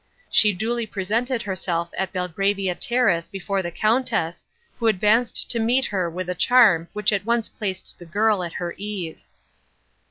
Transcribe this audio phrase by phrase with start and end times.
[0.31, 4.47] She duly presented herself at Belgravia Terrace before the Countess,
[4.79, 8.53] who advanced to meet her with a charm which at once placed the girl at
[8.53, 9.29] her ease.